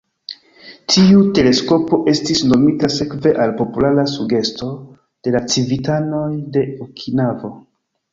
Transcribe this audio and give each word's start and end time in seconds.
Tiu 0.93 1.19
teleskopo 1.39 1.99
estis 2.13 2.39
nomita 2.51 2.89
sekve 2.93 3.33
al 3.43 3.53
populara 3.59 4.05
sugesto 4.13 4.71
de 5.29 5.35
la 5.37 5.43
civitanoj 5.57 6.25
de 6.57 6.65
Okinavo. 6.87 7.53